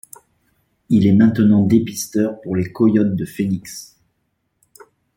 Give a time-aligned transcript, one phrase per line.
[0.89, 3.99] Il est maintenant dépisteur pour les Coyotes de Phoenix.